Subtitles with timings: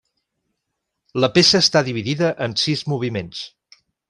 [1.23, 3.45] La peça està dividida en sis moviments.